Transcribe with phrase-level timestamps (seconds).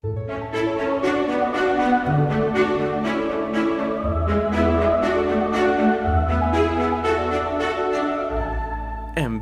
[0.00, 0.10] En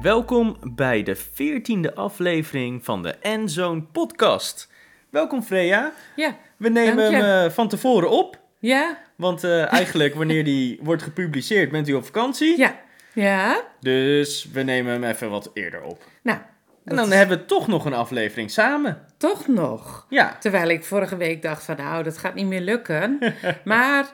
[0.03, 4.73] welkom bij de veertiende aflevering van de Endzone podcast.
[5.11, 5.93] Welkom Freya.
[6.17, 11.03] Ja, We nemen hem eh, van tevoren op, ja, want eh, eigenlijk wanneer die wordt
[11.03, 12.59] gepubliceerd bent u op vakantie.
[12.59, 12.81] ja,
[13.13, 13.65] ja.
[13.81, 16.05] Dus we nemen hem even wat eerder op.
[16.23, 16.39] Nou,
[16.85, 19.07] En dan is hebben we toch nog een aflevering samen.
[19.29, 20.07] Toch nog.
[20.09, 23.19] Ja, Terwijl ik vorige week dacht van nou, dat gaat niet meer lukken.
[23.65, 24.07] maar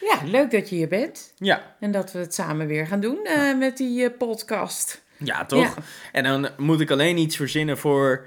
[0.00, 1.32] ja, leuk dat je hier bent.
[1.36, 5.02] ja, En dat we het samen weer gaan doen eh, met die eh, podcast.
[5.16, 5.62] ja toch?
[5.62, 5.82] Ja.
[6.12, 8.26] En dan moet ik alleen iets verzinnen voor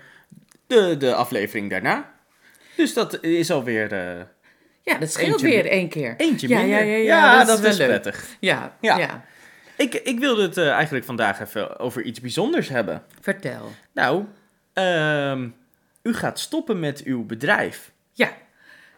[0.67, 2.13] de, de aflevering daarna.
[2.75, 4.21] Dus dat is alweer eh
[4.83, 6.13] Ja, dat scheelt Eentje weer één keer.
[6.17, 6.83] eentje ja, minder.
[6.85, 7.87] Ja, ja, ja, dat, is, leuk.
[7.87, 8.25] prettig.
[8.39, 8.97] Ja, Ja.
[8.97, 9.23] ja,
[9.77, 13.03] Ik, ik wilde het eigenlijk vandaag even over iets bijzonders hebben.
[13.21, 13.71] vertel.
[13.93, 14.25] Nou,
[14.73, 15.47] ehm,
[16.05, 17.91] u gaat stoppen met uw bedrijf.
[18.11, 18.31] Ja,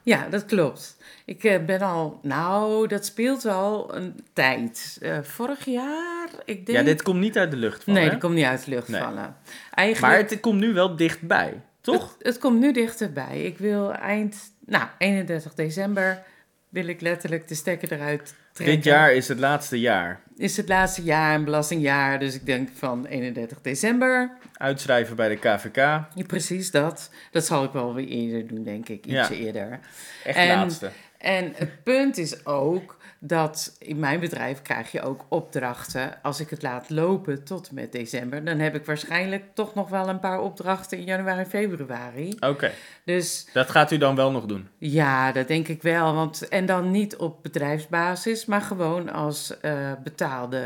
[0.03, 0.97] ja, dat klopt.
[1.25, 4.97] Ik eh, ben al, nou, dat speelt al een tijd.
[5.02, 6.78] Eh, vorig jaar, ik denk...
[6.78, 8.02] Ja, dit komt niet uit de lucht vallen.
[8.02, 9.02] Nee, dat komt niet uit de lucht Nee.
[9.02, 9.35] vallen.
[9.72, 12.16] Eigenlijk, Maar het komt nu wel dichtbij, toch?
[12.17, 13.41] Het, het komt nu dichterbij.
[13.41, 16.23] Ik wil eind, nou, 31 december
[16.69, 18.75] wil ik letterlijk de stekker eruit trekken.
[18.75, 20.19] Dit jaar is het laatste jaar.
[20.38, 24.31] is het laatste jaar, een belastingjaar, dus ik denk van 31 december.
[24.53, 25.75] Uitschrijven bij de KVK.
[25.75, 27.09] Ja, precies dat.
[27.31, 29.19] Dat zal ik wel weer eerder doen, denk ik, Ja.
[29.22, 29.80] ietsje eerder.
[30.23, 30.89] Echt En- laatste.
[31.17, 36.21] En het punt is ook dat in mijn bedrijf krijg je ook opdrachten.
[36.21, 39.89] Als ik het laat lopen tot en met december, dan heb ik waarschijnlijk toch nog
[39.89, 42.35] wel een paar opdrachten in januari en februari.
[42.39, 42.71] Oké,
[43.03, 44.67] Dus dat gaat u dan wel nog doen.
[44.77, 46.13] Ja, dat denk ik wel.
[46.13, 50.61] Want, en dan niet op bedrijfsbasis, maar gewoon als eh, betaalde,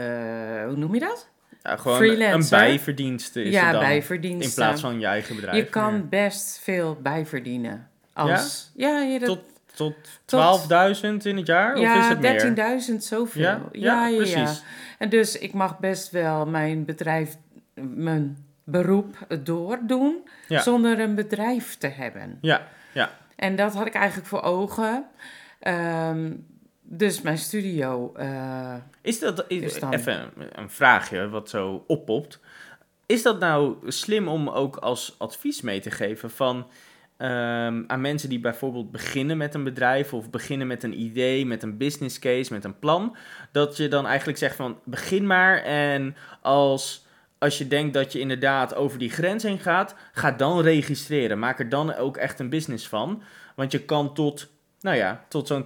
[0.67, 1.29] hoe noem je dat?
[1.63, 2.57] Ja, gewoon Freelancer.
[2.59, 3.81] een bijverdienste is ja, het dan.
[3.81, 4.49] bijverdiensten.
[4.49, 5.55] In plaats van je eigen bedrijf.
[5.55, 7.89] Je kan best veel bijverdienen.
[8.13, 8.89] Als, ja?
[8.89, 9.39] Ja, je dat, Tot,
[9.75, 9.93] tot
[10.25, 11.71] 12.000 in het jaar?
[11.73, 12.19] of is ja, het
[12.55, 12.79] meer?
[12.91, 13.41] 13.000 zoveel.
[13.41, 13.61] Ja?
[13.71, 14.63] Ja, precies.
[14.97, 17.35] En dus ik mag best wel mijn bedrijf,
[17.81, 20.61] mijn beroep doordoen, Ja.
[20.61, 22.37] zonder een bedrijf te hebben.
[22.41, 23.09] Ja, ja.
[23.35, 25.05] En dat had ik eigenlijk voor ogen.
[25.59, 26.31] Ehm,
[26.81, 28.11] dus mijn studio.
[28.15, 32.39] eh, Is dat, is- dan- even een vraagje wat zo oppopt.
[33.05, 36.67] Is dat nou slim om ook als advies mee te geven van
[37.21, 41.63] ehm, aan mensen die bijvoorbeeld beginnen met een bedrijf of beginnen met een idee, met
[41.63, 43.15] een business case, met een plan,
[43.51, 47.05] dat je dan eigenlijk zegt van begin maar en als,
[47.37, 51.39] als je denkt dat je inderdaad over die grens heen gaat, ga dan registreren.
[51.39, 53.23] Maak er dan ook echt een business van,
[53.55, 54.49] want je kan tot
[54.79, 55.65] nou ja, tot zo'n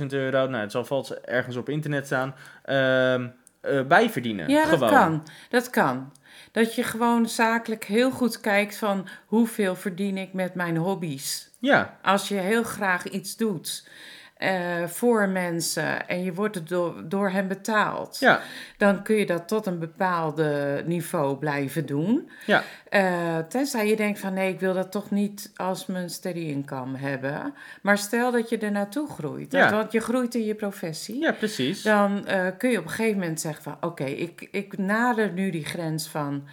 [0.00, 0.46] 12.000 euro.
[0.46, 2.34] Nou, het zal vast ergens op internet staan.
[2.62, 3.26] ehm
[3.66, 4.48] eh, bijverdienen.
[4.48, 4.80] ja, gewoon.
[4.80, 5.22] dat kan.
[5.48, 6.12] Dat kan.
[6.56, 11.50] Dat je gewoon zakelijk heel goed kijkt van hoeveel verdien ik met mijn hobby's.
[11.60, 13.88] Ja, Als je heel graag iets doet
[14.36, 18.40] eh, voor mensen en je wordt door, door hen betaald, ja,
[18.76, 22.30] dan kun je dat tot een bepaalde niveau blijven doen.
[22.46, 26.38] ja, Eh, tenzij je denkt van nee, ik wil dat toch niet als mijn steady
[26.38, 27.54] income hebben.
[27.82, 29.70] Maar stel dat je er naartoe groeit, Ja.
[29.70, 31.20] want je groeit in je professie.
[31.20, 31.82] ja, precies.
[31.82, 35.50] Dan eh, kun je op een gegeven moment zeggen van oké, ik, ik nader nu
[35.50, 36.44] die grens van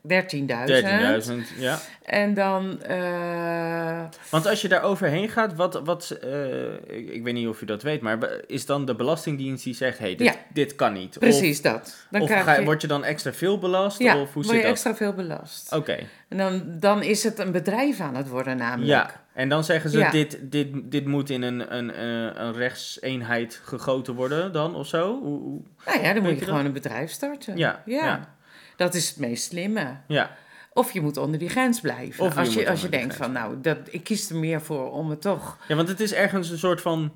[1.26, 1.80] 13.000, ja.
[2.04, 7.34] En dan, eh, Want als je daar overheen gaat, wat, wat eh, ik, ik weet
[7.34, 8.18] niet of je dat weet, maar
[8.48, 10.34] is dan de Belastingdienst die zegt, hey, dit, Ja.
[10.54, 11.20] dit kan niet?
[11.20, 12.06] precies dat.
[12.12, 14.00] Dan Of, ga, je, word je dan extra veel belast?
[14.00, 14.72] ja, of hoe word je dat?
[14.72, 15.74] extra veel belast.
[15.76, 15.98] Oké,
[16.30, 18.88] En dan, dan is het een bedrijf aan het worden namelijk.
[18.90, 19.26] ja.
[19.34, 20.12] En dan zeggen ze, Ja.
[20.12, 25.20] dit, dit, dit moet in een, een, eh, een rechtseenheid gegoten worden dan, of zo?
[25.22, 27.58] Hoe, hoe- Nou ja, dan moet je gewoon een bedrijf starten.
[27.58, 28.36] Ja, ja.
[28.76, 29.96] Dat is het meest slimme.
[30.08, 30.36] Ja,
[30.74, 32.26] Of je moet onder die grens blijven.
[32.26, 34.92] Of je als je, als je denkt van, nou, dat, ik kies er meer voor
[34.92, 35.58] om het toch...
[35.68, 37.12] Ja, want het is ergens een soort van,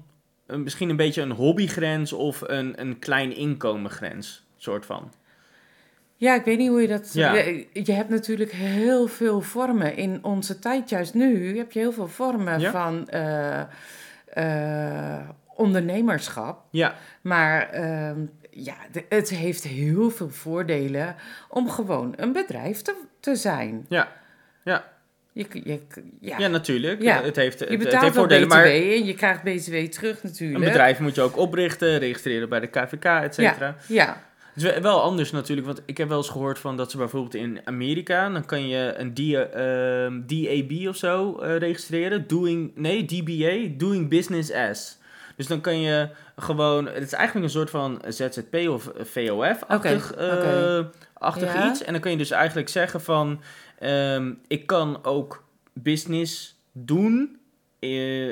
[0.46, 5.12] eh, misschien een beetje een hobbygrens of een, een klein inkomengrens, soort van.
[6.16, 7.13] Ja, ik weet niet hoe je dat...
[7.13, 7.34] Ja.
[7.34, 9.96] Je, je hebt natuurlijk heel veel vormen.
[9.96, 12.72] In onze tijd, juist nu, heb je heel veel vormen Ja.
[12.72, 13.61] van eh,
[14.26, 16.64] eh, ondernemerschap.
[16.72, 18.20] Ja, Maar ehm,
[18.52, 18.76] ja,
[19.09, 21.16] het heeft heel veel voordelen
[21.50, 23.86] om gewoon een bedrijf te, te zijn.
[23.90, 24.12] ja,
[24.64, 24.90] ja.
[25.34, 25.80] Je, je,
[26.20, 26.38] ja.
[26.40, 27.02] Ja, natuurlijk.
[27.02, 27.24] Ja.
[27.24, 30.24] Het heeft, het, je het betaalt heeft voordelen, BTW maar en je krijgt BTW terug
[30.24, 30.59] natuurlijk.
[30.59, 33.76] een bedrijf moet je ook oprichten, registreren bij de KVK, et cetera.
[33.88, 36.98] Ja, Het is wel anders natuurlijk, want ik heb wel eens gehoord van dat ze
[36.98, 42.28] bijvoorbeeld in Amerika, dan kan je een D, ehm, DAB of zo eh, registreren.
[42.28, 44.98] Doing, nee, DBA, Doing Business As.
[45.36, 46.09] Dus dan kan je
[46.41, 50.90] gewoon, het is eigenlijk een soort van ZZP of VOF-achtig oké.
[51.14, 51.70] achtig Ja.
[51.70, 51.84] iets.
[51.84, 53.41] En dan kan je dus eigenlijk zeggen van,
[53.79, 55.43] ehm, ik kan ook
[55.73, 57.40] business doen
[57.79, 58.29] eh,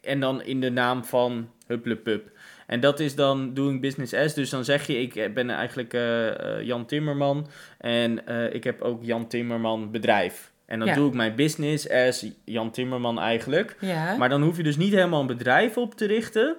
[0.00, 2.30] en dan in de naam van Hupplepup.
[2.66, 4.34] En dat is dan doing business as.
[4.34, 6.28] Dus dan zeg je, ik ben eigenlijk eh,
[6.58, 7.46] eh, Jan Timmerman
[7.78, 10.50] en eh, ik heb ook Jan Timmerman bedrijf.
[10.66, 10.94] En dan Ja.
[10.94, 13.76] doe ik mijn business as Jan Timmerman eigenlijk.
[13.80, 14.16] Ja.
[14.16, 16.56] Maar dan hoef je dus niet helemaal een bedrijf op te richten.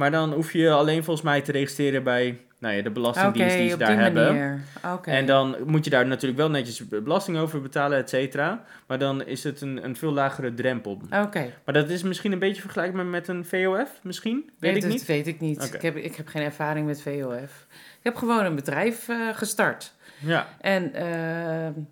[0.00, 3.68] Maar dan hoef je alleen volgens mij te registreren bij nou ja, de belastingdienst die
[3.68, 4.64] ze op daar die hebben.
[4.92, 5.10] Oké.
[5.10, 8.64] En dan moet je daar natuurlijk wel netjes belasting over betalen, et cetera.
[8.86, 11.00] Maar dan is het een, een veel lagere drempel.
[11.22, 11.52] Oké.
[11.64, 14.50] Maar dat is misschien een beetje vergelijkbaar met een VOF, misschien?
[14.58, 15.06] Weet ik dat niet.
[15.06, 15.74] weet ik niet.
[15.74, 17.66] Ik, heb, ik heb geen ervaring met VOF.
[17.70, 19.92] Ik heb gewoon een bedrijf eh, gestart.
[20.18, 21.82] Ja, En eh,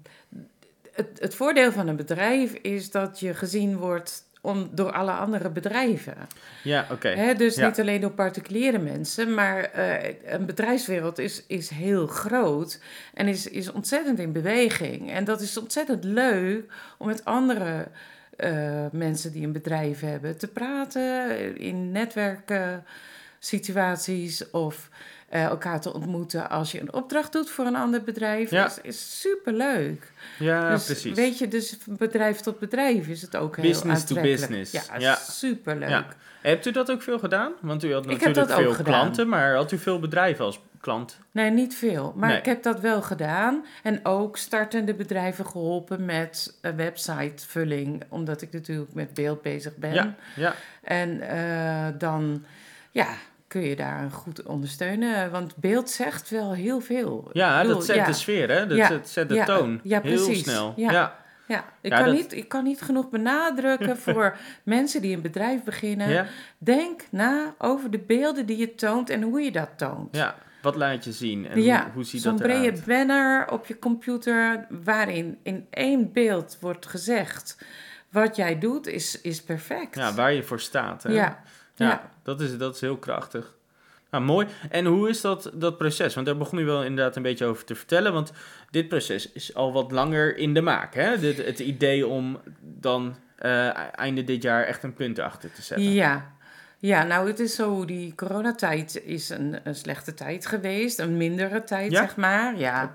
[0.92, 5.50] het, het voordeel van een bedrijf is dat je gezien wordt om, door alle andere
[5.50, 6.16] bedrijven.
[6.62, 7.34] ja oké.
[7.36, 7.66] Dus Ja.
[7.66, 12.80] niet alleen door particuliere mensen, maar eh, een bedrijfswereld is, is heel groot
[13.14, 15.10] en is, is ontzettend in beweging.
[15.10, 17.86] En dat is ontzettend leuk om met andere
[18.36, 22.84] eh, mensen die een bedrijf hebben te praten in netwerken,
[23.38, 24.88] situaties of
[25.28, 28.50] eh, elkaar te ontmoeten als je een opdracht doet voor een ander bedrijf.
[28.50, 28.66] Ja.
[28.66, 30.12] Is, is superleuk.
[30.38, 31.14] Ja, dus precies.
[31.14, 34.72] weet je, dus van bedrijf tot bedrijf is het ook heel Business to business.
[34.72, 35.14] Ja, Ja.
[35.14, 35.88] superleuk.
[35.88, 36.06] Ja.
[36.40, 37.52] Hebt u dat ook veel gedaan?
[37.60, 41.18] Want u had natuurlijk veel klanten, maar had u veel bedrijven als klant?
[41.30, 42.12] Nee, niet veel.
[42.16, 42.38] Maar Nee.
[42.38, 43.64] ik heb dat wel gedaan.
[43.82, 48.02] En ook startende bedrijven geholpen met een websitevulling.
[48.08, 49.94] Omdat ik natuurlijk met beeld bezig ben.
[49.94, 50.54] Ja, ja.
[50.82, 52.44] En eh, dan
[52.90, 53.08] ja,
[53.48, 55.30] kun je daar goed ondersteunen.
[55.30, 57.30] Want beeld zegt wel heel veel.
[57.32, 58.66] ja bedoel, dat zet ja, de sfeer, hè?
[58.66, 58.86] Dat Ja.
[58.86, 59.44] zet, zet de Ja.
[59.44, 59.80] toon.
[59.82, 60.42] Ja, Heel precies.
[60.42, 60.72] snel.
[60.76, 60.90] Ja.
[61.46, 61.64] ja.
[61.80, 66.26] Ik, kan dat- niet, ik kan niet genoeg benadrukken voor mensen die een bedrijf beginnen.
[66.58, 70.16] Denk na over de beelden die je toont en hoe je dat toont.
[70.16, 70.34] ja.
[70.62, 72.84] Wat laat je zien en ja, hoe, hoe ziet zo'n dat brede eruit?
[72.84, 77.58] banner op je computer waarin in één beeld wordt gezegd
[78.10, 79.94] wat jij doet, is, is perfect.
[79.94, 81.02] Ja, waar je voor staat.
[81.02, 81.12] Hè?
[81.12, 81.42] ja.
[81.78, 82.10] Ja, ja.
[82.22, 83.56] Dat, is, dat is heel krachtig.
[84.10, 84.46] Nou, mooi.
[84.70, 86.14] En hoe is dat, dat proces?
[86.14, 88.12] Want daar begon u wel inderdaad een beetje over te vertellen.
[88.12, 88.32] Want
[88.70, 90.94] dit proces is al wat langer in de maak.
[90.94, 91.18] Hè?
[91.18, 95.92] Dit, het idee om dan eh, einde dit jaar echt een punt achter te zetten.
[95.92, 96.36] Ja.
[96.80, 101.64] Ja, nou het is zo, die coronatijd is een, een slechte tijd geweest, een mindere
[101.64, 102.00] tijd Ja?
[102.00, 102.58] zeg maar.
[102.58, 102.90] Ja,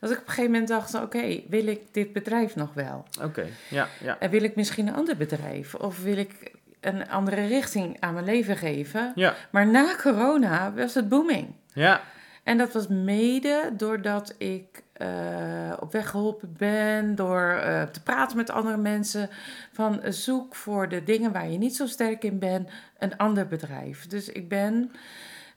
[0.00, 3.04] dat ik op een gegeven moment dacht, oké, wil ik dit bedrijf nog wel?
[3.22, 3.46] oké.
[3.70, 4.18] Ja, ja.
[4.18, 5.74] En wil ik misschien een ander bedrijf?
[5.74, 9.12] Of wil ik een andere richting aan mijn leven geven?
[9.14, 11.54] Ja, Maar na corona was het booming.
[11.72, 12.00] ja.
[12.44, 18.36] En dat was mede doordat ik eh, op weg geholpen ben, door eh, te praten
[18.36, 19.30] met andere mensen.
[19.72, 23.46] Van eh, zoek voor de dingen waar je niet zo sterk in bent, een ander
[23.46, 24.06] bedrijf.
[24.06, 24.92] Dus ik ben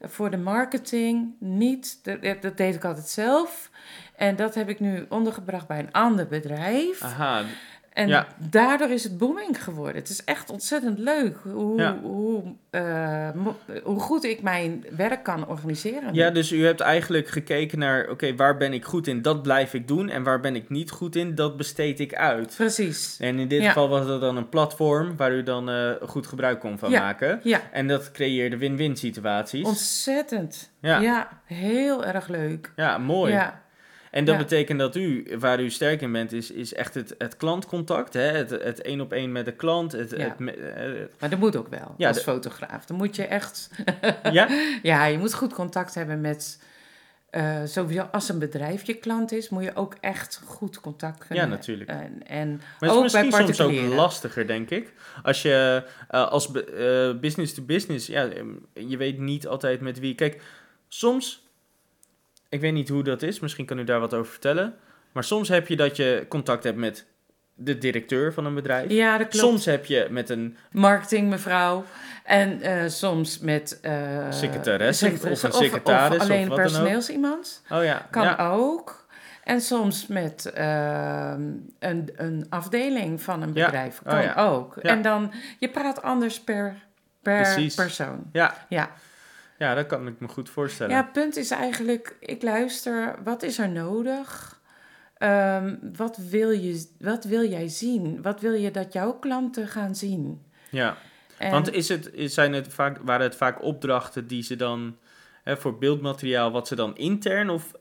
[0.02, 3.70] voor de marketing niet, dat, dat deed ik altijd zelf.
[4.16, 7.04] En dat heb ik nu ondergebracht bij een ander bedrijf.
[7.04, 7.44] Aha.
[7.92, 8.28] En Ja.
[8.50, 9.96] daardoor is het booming geworden.
[9.96, 11.98] Het is echt ontzettend leuk hoe, Ja.
[12.02, 13.30] hoe, eh,
[13.84, 16.14] hoe goed ik mijn werk kan organiseren.
[16.14, 19.22] Ja, dus u hebt eigenlijk gekeken naar, oké, waar ben ik goed in?
[19.22, 20.10] Dat blijf ik doen.
[20.10, 21.36] En waar ben ik niet goed in?
[21.36, 22.54] Dat besteed ik uit.
[22.56, 23.18] Precies.
[23.20, 23.68] En in dit Ja.
[23.68, 27.40] geval was dat dan een platform waar u dan eh, goed gebruik kon van maken.
[27.44, 29.66] Ja, En dat creëerde win-win situaties.
[29.68, 30.72] ontzettend.
[30.82, 31.00] Ja.
[31.00, 31.28] Ja.
[31.46, 32.72] heel erg leuk.
[32.76, 33.32] Ja, mooi.
[33.32, 33.62] Ja,
[34.12, 34.42] En dat Ja.
[34.42, 38.14] betekent dat u, waar u sterk in bent, is, is echt het, het klantcontact.
[38.14, 38.22] Hè?
[38.22, 39.92] Het, het één op één met de klant.
[39.92, 40.18] Het, Ja.
[40.18, 42.86] het, me- eh, maar dat moet ook wel Ja, als de- fotograaf.
[42.86, 43.70] Dan moet je echt...
[44.32, 44.48] ja?
[44.84, 46.64] Ja, je moet goed contact hebben met...
[47.30, 51.44] eh, sowieso als een bedrijf je klant is, moet je ook echt goed contact kunnen
[51.44, 51.90] Ja, natuurlijk.
[51.90, 54.94] En, en Maar het is ook misschien bij soms ook lastiger, denk ik.
[55.24, 60.00] Als je eh, als eh, business to business, ja, eh, je weet niet altijd met
[60.00, 60.16] wie.
[60.16, 60.42] Kijk,
[60.88, 61.50] soms,
[62.52, 64.76] ik weet niet hoe dat is, misschien kan u daar wat over vertellen.
[65.12, 67.06] Maar soms heb je dat je contact hebt met
[67.56, 68.92] de directeur van een bedrijf.
[68.92, 69.46] Ja, dat klopt.
[69.46, 71.84] Soms heb je met een marketing mevrouw.
[72.24, 73.80] En eh, soms met...
[73.82, 76.72] eh Secretaresse of een secretaris Of, of alleen wat dan ook.
[76.72, 77.64] personeelsiemand.
[77.70, 78.50] Oh ja, Kan ja.
[78.50, 79.06] ook.
[79.44, 81.42] En soms met ehm,
[81.80, 83.66] een, een afdeling van een Ja.
[83.66, 84.00] bedrijf.
[84.06, 84.34] Oh Kan ja.
[84.36, 84.78] ook.
[84.78, 86.76] En dan, je praat anders per,
[87.22, 87.76] per Precies.
[87.76, 88.24] persoon.
[88.32, 88.90] Ja, Ja.
[89.62, 90.96] Ja, dat kan ik me goed voorstellen.
[90.96, 94.60] ja, het punt is eigenlijk, ik luister, wat is er nodig?
[95.18, 98.22] Ehm, wat, wil je, wat wil jij zien?
[98.22, 100.46] Wat wil je dat jouw klanten gaan zien?
[100.70, 100.98] Ja.
[101.38, 104.98] En- Want is het, zijn het vaak, waren het vaak opdrachten die ze dan
[105.44, 107.72] hè, voor beeldmateriaal, wat ze dan intern of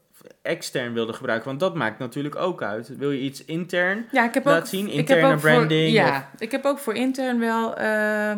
[0.43, 1.49] extern wilden gebruiken?
[1.49, 2.97] Want dat maakt natuurlijk ook uit.
[2.97, 4.07] Wil je iets intern?
[4.13, 6.79] Ja, ik heb ook, zien, ik interne heb ook branding Voor, ja, ik heb ook
[6.79, 8.37] voor intern wel eh,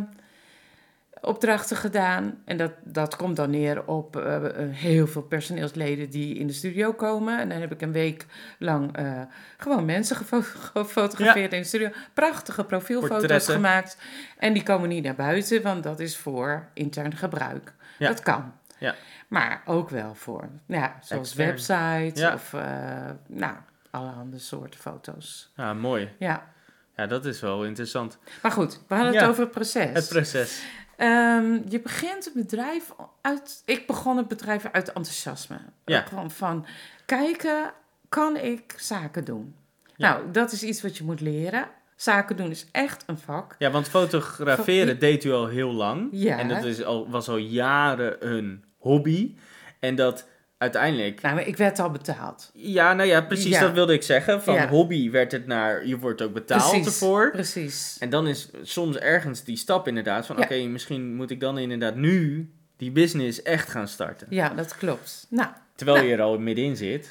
[1.24, 2.42] opdrachten gedaan.
[2.44, 6.92] En dat, dat komt dan neer op eh, heel veel personeelsleden die in de studio
[6.92, 7.38] komen.
[7.38, 8.26] En dan heb ik een week
[8.58, 9.20] lang eh,
[9.56, 10.40] gewoon mensen gefo-
[10.72, 11.88] gefotografeerd in de studio.
[12.14, 13.96] Prachtige profielfoto's gemaakt.
[14.38, 17.72] En die komen niet naar buiten, want dat is voor intern gebruik.
[17.98, 18.08] Ja.
[18.08, 18.52] Dat kan.
[18.78, 18.94] Ja.
[19.28, 21.48] Maar ook wel voor, ja, zoals Extern.
[21.48, 22.34] websites Ja.
[22.34, 23.54] of, eh, nou,
[23.90, 25.52] allerhande soorten foto's.
[25.56, 26.08] Ja, mooi.
[26.18, 26.50] Ja.
[26.96, 28.18] Ja, dat is wel interessant.
[28.42, 29.90] Maar goed, we hadden het over het proces.
[29.92, 30.62] Het proces.
[31.02, 33.62] Ehm, je begint het bedrijf uit.
[33.64, 35.58] Ik begon het bedrijf uit enthousiasme.
[35.84, 36.00] Ja.
[36.00, 36.66] Gewoon van
[37.06, 37.72] kijken,
[38.08, 39.54] kan ik zaken doen?
[39.96, 40.12] Ja.
[40.12, 41.68] Nou, dat is iets wat je moet leren.
[41.96, 43.54] Zaken doen is echt een vak.
[43.58, 46.08] Ja, want fotograferen deed u al heel lang.
[46.10, 46.38] Ja.
[46.38, 49.36] En dat is al, was al jaren een hobby.
[49.80, 50.28] En dat
[50.62, 51.20] uiteindelijk...
[51.22, 52.50] Nou, maar ik werd al betaald.
[52.54, 53.60] Ja, nou ja, precies Ja.
[53.60, 54.42] dat wilde ik zeggen.
[54.42, 54.68] Van Ja.
[54.68, 55.86] hobby werd het naar...
[55.86, 57.30] Je wordt ook betaald precies, ervoor.
[57.30, 57.96] Precies.
[58.00, 60.36] En dan is soms ergens die stap inderdaad van...
[60.36, 60.42] Ja.
[60.42, 64.26] Oké, misschien moet ik dan inderdaad nu die business echt gaan starten.
[64.30, 65.26] Ja, dat klopt.
[65.30, 67.08] Nou, Terwijl je er al middenin zit.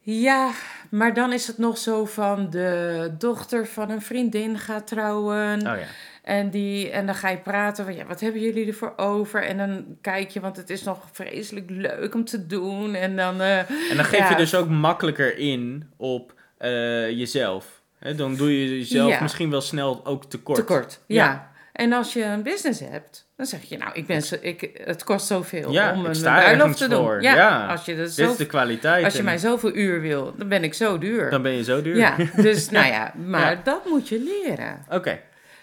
[0.00, 0.50] ja,
[0.90, 5.58] maar dan is het nog zo van de dochter van een vriendin gaat trouwen.
[5.58, 5.86] Oh ja.
[6.28, 9.42] En, die, en dan ga je praten van, ja, wat hebben jullie ervoor over?
[9.44, 12.94] En dan kijk je, want het is nog vreselijk leuk om te doen.
[12.94, 13.40] En dan...
[13.40, 13.58] eh,
[13.90, 14.28] En dan geef Ja.
[14.30, 16.70] je dus ook makkelijker in op eh,
[17.10, 17.80] jezelf.
[17.98, 19.22] Hè, dan doe je jezelf Ja.
[19.22, 20.58] misschien wel snel ook tekort.
[20.58, 21.00] tekort.
[21.06, 21.24] Ja.
[21.24, 21.50] Ja.
[21.72, 25.04] En als je een business hebt, dan zeg je, nou, ik ben zo, ik, het
[25.04, 26.98] kost zoveel Ja, om een sta bruiloft te doen.
[27.04, 27.22] voor.
[27.22, 27.66] Ja, Ja.
[27.66, 29.04] Als, je dat Dit zo, is de kwaliteit.
[29.04, 31.30] als je en mij zoveel uur wil, dan ben ik zo duur.
[31.30, 31.96] Dan ben je zo duur.
[31.96, 33.60] Ja, dus nou ja, maar Ja.
[33.64, 34.84] dat moet je leren.
[34.90, 35.18] Oké.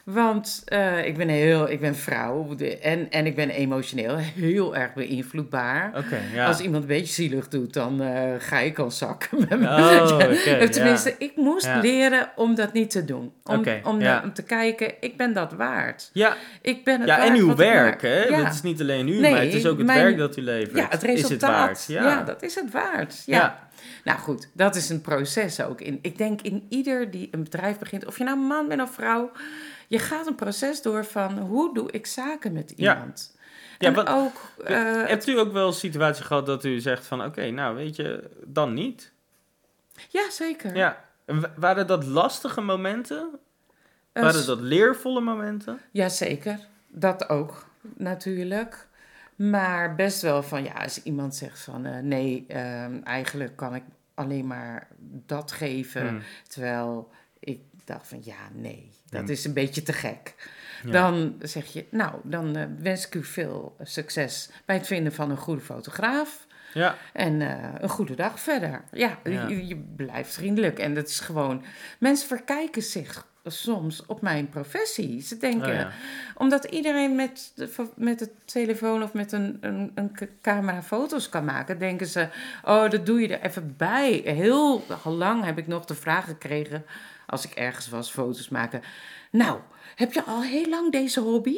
[0.05, 4.93] Want eh, ik ben heel, ik ben vrouw en, en ik ben emotioneel heel erg
[4.93, 6.05] beïnvloedbaar.
[6.33, 6.45] Ja.
[6.47, 9.37] Als iemand een beetje zielig doet, dan eh, ga ik al zakken.
[9.49, 9.69] met.
[9.69, 10.17] Oh,
[10.71, 11.15] Tenminste, ja.
[11.17, 11.79] ik moest Ja.
[11.79, 13.31] leren om dat niet te doen.
[13.43, 16.09] Om, om, om te kijken, ik ben dat waard.
[16.13, 18.09] Ja, Ik ben het ja waard en uw werk, hè?
[18.35, 20.41] Het is niet alleen u, Nee, maar het is ook het mijn- werk dat u
[20.41, 20.77] levert.
[20.77, 21.71] Ja, het resultaat.
[21.77, 22.05] Is het waard?
[22.15, 22.23] Ja.
[22.23, 23.23] Dat is het waard.
[23.25, 23.63] Ja.
[24.03, 25.81] Nou goed, dat is een proces ook.
[25.81, 28.93] In, ik denk in ieder die een bedrijf begint, of je nou man bent of
[28.93, 29.31] vrouw,
[29.87, 32.93] je gaat een proces door van hoe doe ik zaken met Ja.
[32.93, 33.37] iemand.
[33.79, 37.05] Ja, en wat- ook, eh, Hebt u ook wel een situatie gehad dat u zegt
[37.05, 37.23] van...
[37.23, 39.11] Oké, nou weet je, dan niet?
[40.09, 40.75] ja zeker.
[40.75, 41.03] Ja.
[41.25, 43.29] En wa- Waren dat lastige momenten?
[44.11, 45.79] Eh, Waren dat leervolle momenten?
[45.91, 47.65] Jazeker, dat ook
[47.97, 48.87] natuurlijk.
[49.35, 53.83] Maar best wel van, ja, als iemand zegt van, eh, nee, ehm, eigenlijk kan ik
[54.13, 54.87] alleen maar
[55.25, 56.07] dat geven.
[56.07, 56.21] Hmm.
[56.47, 60.35] Terwijl ik dacht van, ja, nee, dat is een beetje te gek.
[60.83, 60.91] Ja.
[60.91, 65.29] Dan zeg je, nou, dan eh, wens ik u veel succes bij het vinden van
[65.29, 66.47] een goede fotograaf.
[66.73, 68.81] Ja, En eh, een goede dag verder.
[68.91, 69.47] Ja, Ja.
[69.47, 70.79] Je, je blijft vriendelijk.
[70.79, 71.63] En dat is gewoon...
[71.99, 75.21] Mensen verkijken zich soms op mijn professie.
[75.21, 75.69] Ze denken...
[75.69, 75.91] Oh ja.
[76.35, 81.45] Omdat iedereen met de, met de telefoon of met een, een, een camera foto's kan
[81.45, 81.79] maken...
[81.79, 82.27] denken ze,
[82.63, 84.21] oh, dat doe je er even bij.
[84.25, 86.85] Heel lang heb ik nog de vraag gekregen...
[87.25, 88.81] als ik ergens was, foto's maken...
[89.31, 89.59] Nou,
[89.95, 91.57] heb je al heel lang deze hobby?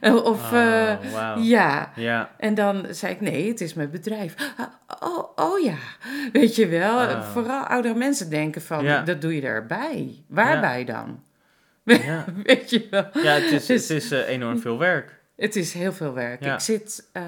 [0.00, 0.52] Eh, Of...
[0.52, 1.38] eh, Oh, wauw.
[1.38, 4.34] ja, Ja, en dan zei ik, nee, het is mijn bedrijf.
[4.56, 4.66] Ah,
[5.00, 5.76] Oh, oh ja,
[6.32, 6.98] weet je wel.
[6.98, 7.30] Ah.
[7.32, 9.02] Vooral oudere mensen denken van, Ja.
[9.02, 10.22] dat doe je erbij.
[10.28, 11.22] Waarbij dan?
[11.84, 12.24] ja.
[12.42, 13.08] Weet je wel.
[13.12, 15.14] ja het is, Dus- het is eh, enorm veel werk.
[15.36, 16.44] Het is heel veel werk.
[16.44, 16.54] Ja.
[16.54, 17.22] Ik zit eh,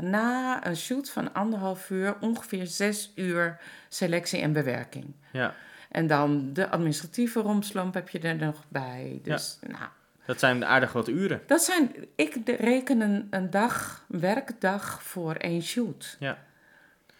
[0.00, 5.14] na een shoot van anderhalf uur, ongeveer zes uur selectie en bewerking.
[5.32, 5.54] Ja,
[5.94, 9.20] En dan de administratieve romslomp heb je er nog bij.
[9.22, 9.84] Dus nou,
[10.26, 11.40] dat zijn aardig wat uren.
[11.46, 16.16] dat zijn, ik de- reken een, een dag, een werkdag voor één shoot.
[16.20, 16.38] Ja.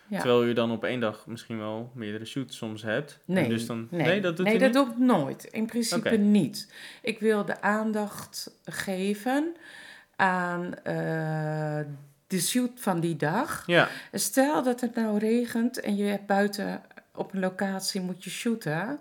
[0.06, 0.18] Ja.
[0.18, 3.18] Terwijl u dan op één dag misschien wel meerdere shoots soms hebt.
[3.26, 4.76] En Nee, dus dan, nee, nee, dat doet nee, dat niet?
[4.76, 5.44] doe ik nooit.
[5.44, 6.72] In principe niet.
[7.02, 9.54] Ik wil de aandacht geven
[10.16, 11.80] aan eh,
[12.26, 13.62] de shoot van die dag.
[13.66, 16.82] Ja, Stel dat het nou regent en je hebt buiten
[17.14, 18.98] op een locatie moet je shooten.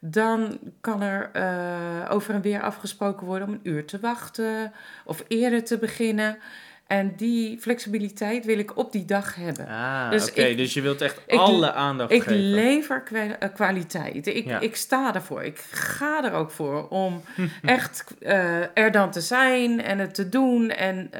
[0.00, 4.72] Dan kan er eh, over en weer afgesproken worden om een uur te wachten
[5.04, 6.38] of eerder te beginnen.
[6.86, 9.66] En die flexibiliteit wil ik op die dag hebben.
[9.68, 10.40] ah, Dus oké.
[10.42, 12.50] ik- Dus je wilt echt ik- alle aandacht Ik geven.
[12.50, 14.26] lever kwa- eh, kwaliteit.
[14.26, 14.60] Ik, Ja.
[14.60, 15.42] ik sta ervoor.
[15.44, 17.22] Ik ga er ook voor om
[17.62, 20.70] echt eh, er dan te zijn en het te doen.
[20.70, 21.10] En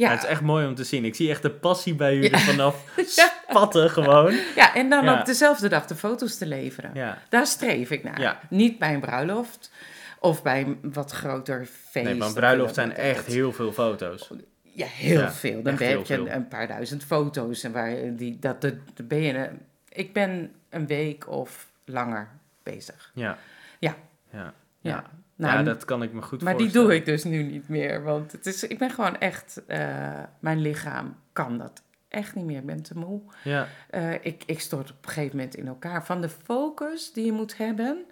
[0.00, 0.10] Ja.
[0.10, 1.04] het is echt mooi om te zien.
[1.04, 2.38] Ik zie echt de passie bij u Ja.
[2.38, 2.84] vanaf
[3.16, 3.32] Ja.
[3.48, 4.34] spatten gewoon.
[4.56, 7.18] ja, en dan op dezelfde dag de foto's te leveren.
[7.28, 8.40] Daar streef ik naar.
[8.50, 9.70] Niet bij een bruiloft
[10.18, 12.04] of bij een wat groter feest.
[12.06, 14.30] Nee, maar of bruiloft zijn echt heel veel foto's.
[14.62, 15.62] Ja, heel veel.
[15.62, 17.62] Dan heb je een, een paar duizend foto's.
[17.62, 18.66] En waar die, dat,
[19.04, 19.50] ben je,
[19.88, 22.28] ik ben een week of langer
[22.62, 23.10] bezig.
[23.14, 23.38] Ja.
[23.78, 23.96] Ja.
[24.32, 24.54] Ja.
[24.80, 25.04] Ja.
[25.40, 25.46] Ja.
[25.46, 26.88] Nou, ja, dat kan ik me goed maar die voorstellen.
[26.88, 28.02] doe ik dus nu niet meer.
[28.02, 32.58] Want het is, ik ben gewoon echt, eh, mijn lichaam kan dat echt niet meer.
[32.58, 33.20] Ik ben te moe.
[33.44, 37.24] Ja, Eh, ik, ik stort op een gegeven moment in elkaar van de focus die
[37.24, 38.04] je moet hebben.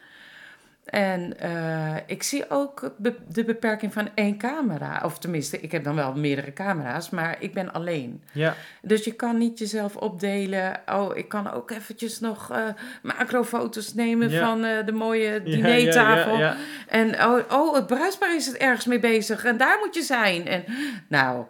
[0.89, 5.01] En eh, ik zie ook be- de beperking van één camera.
[5.05, 8.23] Of tenminste, ik heb dan wel meerdere camera's, maar ik ben alleen.
[8.33, 10.81] ja, Dus je kan niet jezelf opdelen.
[10.87, 12.65] Oh, ik kan ook eventjes nog eh,
[13.03, 14.47] macrofoto's nemen Ja.
[14.47, 16.33] van eh, de mooie dinertafel.
[16.33, 16.57] Ja, ja,
[16.89, 20.47] En oh, oh, het bruisbaar is het ergens mee bezig en daar moet je zijn.
[20.47, 20.65] En
[21.09, 21.45] nou,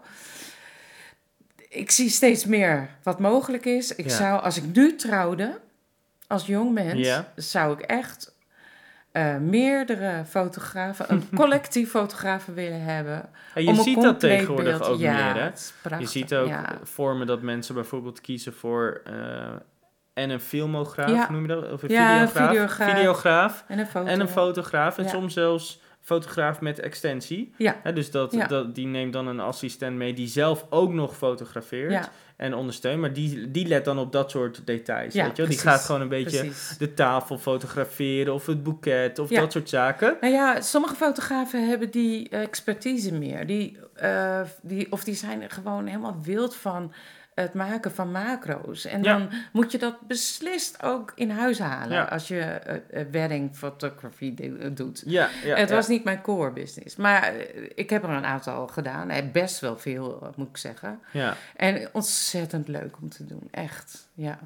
[1.69, 3.95] ik zie steeds meer wat mogelijk is.
[3.95, 4.17] Ik Ja.
[4.17, 5.59] zou, als ik nu trouwde,
[6.27, 7.33] als jong mens, Ja.
[7.37, 8.37] zou ik echt
[9.19, 13.29] eh, meerdere fotografen, een collectief fotografen willen hebben.
[13.55, 15.51] En je ziet dat tegenwoordig beeld- ook ja, meer, hè?
[15.83, 16.65] prachtig, Je ziet ook ja.
[16.83, 19.15] vormen dat mensen bijvoorbeeld kiezen voor eh,
[20.15, 21.31] en een filmograaf, Ja.
[21.31, 21.73] noem je dat?
[21.73, 22.51] Of een Ja, een videograaf.
[22.51, 22.95] videograaf.
[22.97, 24.07] videograaf En een foto.
[24.07, 24.99] en een fotograaf.
[24.99, 27.53] En soms zelfs fotograaf met extensie.
[27.57, 27.81] Ja.
[27.83, 28.47] Hè, dus dat, Ja.
[28.47, 33.01] dat, die neemt dan een assistent mee die zelf ook nog fotografeert Ja, en ondersteunt.
[33.01, 35.15] Maar die, die let dan op dat soort details.
[35.15, 35.51] Ja, weet je wel?
[35.51, 36.77] Die gaat gewoon een beetje precies.
[36.79, 40.17] de tafel fotograferen of het boeket of dat soort zaken.
[40.21, 43.47] Nou ja, sommige fotografen hebben die expertise meer.
[43.47, 46.93] Die, eh, die, of die zijn er gewoon helemaal wild van
[47.43, 48.85] het maken van macro's.
[48.85, 49.19] En Ja.
[49.19, 52.05] dan moet je dat beslist ook in huis halen Ja.
[52.05, 55.03] als je eh, eh, wedding photography do- doet.
[55.07, 56.97] Ja, ja, het was niet mijn core business.
[56.97, 59.11] Maar eh, ik heb er een aantal gedaan.
[59.11, 61.01] Eh, Best wel veel, eh, moet ik zeggen.
[61.13, 61.37] Ja.
[61.57, 63.49] En ontzettend leuk om te doen.
[63.51, 64.39] Echt, ja.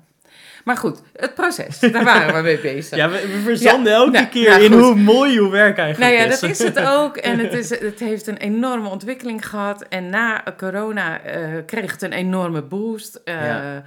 [0.64, 1.78] Maar goed, het proces.
[1.78, 2.96] Daar waren we mee bezig.
[3.02, 4.82] Ja, we, we verzanden elke nou, keer nou, in goed.
[4.82, 6.40] hoe mooi uw werk eigenlijk Nou ja, is.
[6.40, 7.16] dat is het ook.
[7.16, 9.82] En het, is, het heeft een enorme ontwikkeling gehad.
[9.88, 13.20] En na corona eh, kreeg het een enorme boost.
[13.24, 13.82] Eh, Ja.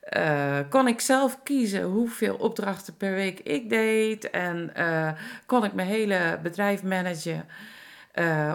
[0.00, 4.30] eh, kon ik zelf kiezen hoeveel opdrachten per week ik deed.
[4.30, 4.72] En
[5.46, 7.46] kon ik mijn hele bedrijf managen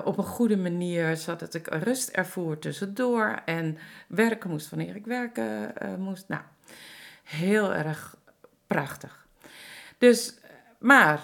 [0.04, 1.18] op een goede manier.
[1.18, 3.42] Zodat ik rust ervoer tussendoor.
[3.46, 6.25] En werken moest wanneer ik werken moest.
[6.28, 6.42] Nou,
[7.24, 8.15] heel erg
[8.68, 9.27] prachtig.
[9.98, 10.34] Dus,
[10.80, 11.22] maar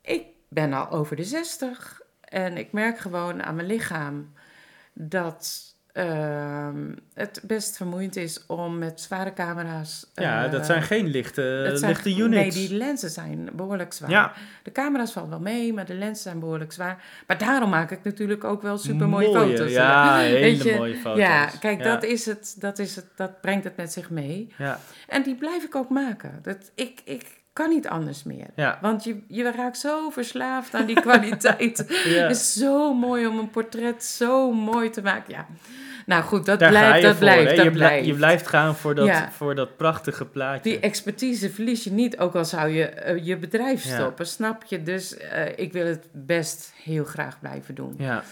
[0.00, 4.32] ik ben al over de 60 en ik merk gewoon aan mijn lichaam
[4.92, 10.06] dat ehm, het best vermoeiend is om met zware camera's.
[10.14, 12.56] ja, eh, dat zijn geen lichte, zijn- lichte units.
[12.56, 14.10] Nee, die lenzen zijn behoorlijk zwaar.
[14.10, 14.32] Ja.
[14.62, 17.04] De camera's vallen wel mee, maar de lenzen zijn behoorlijk zwaar.
[17.26, 19.70] Maar daarom maak ik natuurlijk ook wel super mooie foto's.
[19.72, 20.76] Ja, Weet hele je?
[20.76, 21.18] mooie foto's.
[21.18, 21.84] Ja, kijk, Ja.
[21.84, 24.52] Dat, is het, dat, is het, dat brengt het met zich mee.
[24.58, 24.78] Ja,
[25.08, 26.38] En die blijf ik ook maken.
[26.42, 28.46] Dat, ik, ik kan niet anders meer.
[28.56, 28.78] ja.
[28.82, 31.84] Want je, je raakt zo verslaafd aan die kwaliteit.
[32.04, 32.22] ja.
[32.22, 35.34] Het is zo mooi om een portret zo mooi te maken.
[35.34, 35.46] Ja.
[36.06, 37.56] Nou goed, dat Daar blijft, je dat voor, blijft, hè?
[37.56, 38.06] dat je, blij- blijft.
[38.06, 39.30] je blijft gaan voor dat, Ja.
[39.30, 40.70] voor dat prachtige plaatje.
[40.70, 44.82] Die expertise verlies je niet, ook al zou je eh, je bedrijf stoppen, snap je?
[44.82, 47.94] Dus eh, ik wil het best heel graag blijven doen.
[47.98, 48.22] ja.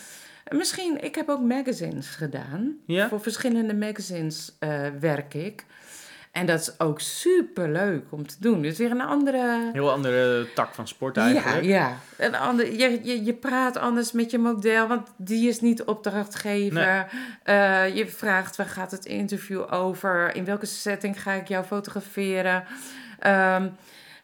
[0.44, 2.76] En Misschien, ik heb ook magazines gedaan.
[3.09, 5.64] Voor verschillende magazines eh, werk ik.
[6.31, 8.62] En dat is ook super leuk om te doen.
[8.62, 9.71] Dus weer een andere.
[9.73, 11.64] Heel andere tak van sport Ja, eigenlijk.
[11.64, 11.97] ja.
[12.16, 17.07] Een ander, je, je, je praat anders met je model, want die is niet opdrachtgever.
[17.43, 20.35] Eh, je vraagt waar gaat het interview over?
[20.35, 22.64] In welke setting ga ik jou fotograferen?
[23.19, 23.69] Ehm,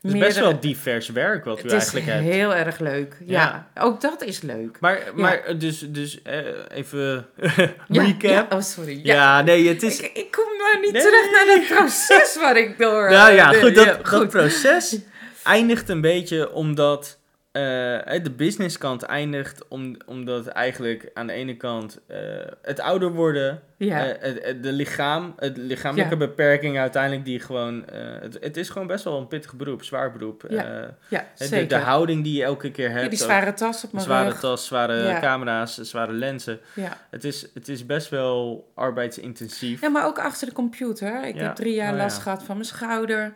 [0.07, 2.25] Het is best wel divers werk wat u Het is eigenlijk hebt.
[2.35, 3.17] heel erg leuk.
[3.25, 3.69] Ja.
[3.81, 4.77] ook dat is leuk.
[4.81, 6.39] Maar, maar dus, dus eh,
[6.75, 7.27] even
[7.89, 8.53] recap.
[8.53, 9.01] oh, sorry.
[9.03, 9.43] Ja.
[9.43, 10.01] nee, het is...
[10.01, 11.03] Ik, ik kom maar niet Nee.
[11.03, 13.11] terug naar het proces waar ik door...
[13.11, 14.29] Nou ja, eh, goed, dat, ja, dat goed.
[14.29, 14.99] proces
[15.45, 17.19] eindigt een beetje omdat
[17.61, 22.19] eh, de businesskant eindigt om, omdat eigenlijk aan de ene kant eh,
[22.63, 23.97] het ouder worden, Ja.
[23.99, 26.27] het, het- de lichaam, het lichamelijke Ja.
[26.27, 27.85] beperking uiteindelijk die gewoon,
[28.21, 30.45] het, het is gewoon best wel een pittig beroep, zwaar beroep.
[30.49, 31.69] Ja, ja, de, zeker.
[31.69, 34.41] de houding die je elke keer hebt, ook zware tas op mijn zware rug.
[34.41, 36.61] tas, zware camera's, zware lenzen.
[36.75, 36.97] Ja.
[37.11, 39.81] Het is, het is best wel arbeidsintensief.
[39.81, 41.25] ja, maar ook achter de computer.
[41.25, 43.35] Ik heb drie jaar Oh, last gehad van mijn schouder.